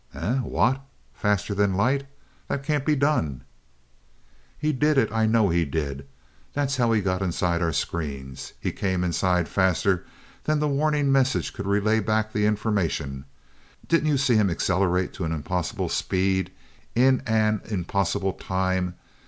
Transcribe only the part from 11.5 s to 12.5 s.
could relay back the